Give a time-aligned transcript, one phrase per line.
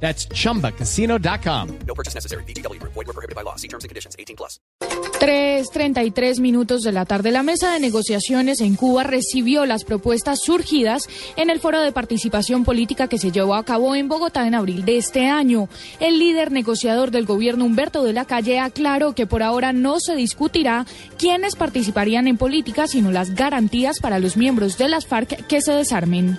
[0.00, 1.78] That's chumbacasino.com.
[1.86, 2.44] No purchase necessary.
[2.44, 2.80] BGW.
[2.82, 3.56] Void were prohibited by law.
[3.56, 4.14] See terms and conditions.
[4.18, 4.60] 18 plus.
[5.20, 7.30] 3.33 minutos de la tarde.
[7.30, 12.64] La mesa de negociaciones en Cuba recibió las propuestas surgidas en el foro de participación
[12.64, 15.68] política que se llevó a cabo en Bogotá en abril de este año.
[16.00, 20.14] El líder negociador del gobierno, Humberto de la Calle, aclaró que por ahora no se
[20.14, 20.86] discutirá
[21.18, 25.72] quiénes participarían en política, sino las garantías para los miembros de las FARC que se
[25.72, 26.38] desarmen.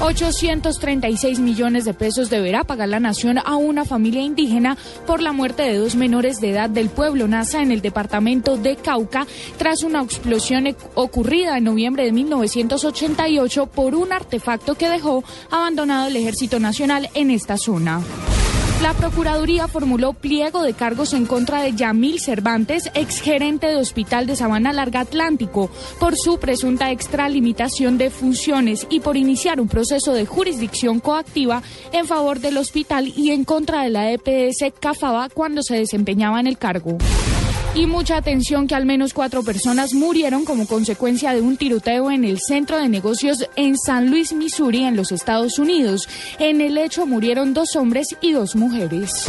[0.00, 5.64] 836 millones de pesos deberá pagar la nación a una familia indígena por la muerte
[5.64, 10.02] de dos menores de edad del pueblo Nasa en el departamento de Cauca tras una
[10.02, 17.10] explosión ocurrida en noviembre de 1988 por un artefacto que dejó abandonado el Ejército Nacional
[17.14, 18.00] en esta zona.
[18.82, 24.36] La Procuraduría formuló pliego de cargos en contra de Yamil Cervantes, exgerente de Hospital de
[24.36, 30.26] Sabana Larga Atlántico, por su presunta extralimitación de funciones y por iniciar un proceso de
[30.26, 31.60] jurisdicción coactiva
[31.92, 36.46] en favor del hospital y en contra de la EPS Cafaba cuando se desempeñaba en
[36.46, 36.98] el cargo.
[37.78, 42.24] Y mucha atención que al menos cuatro personas murieron como consecuencia de un tiroteo en
[42.24, 46.08] el centro de negocios en San Luis, Missouri, en los Estados Unidos.
[46.40, 49.28] En el hecho murieron dos hombres y dos mujeres.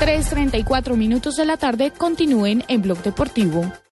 [0.00, 3.72] 3.34 minutos de la tarde continúen en Blog Deportivo.